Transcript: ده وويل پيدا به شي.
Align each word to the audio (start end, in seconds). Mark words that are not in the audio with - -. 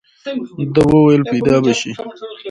ده 0.73 0.81
وويل 0.91 1.21
پيدا 1.31 1.55
به 1.63 1.73
شي. 1.79 1.91